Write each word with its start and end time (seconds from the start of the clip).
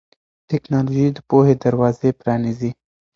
ټیکنالوژي 0.49 1.07
د 1.13 1.17
پوهې 1.29 1.53
دروازې 1.63 2.09
پرانیزي. 2.19 2.71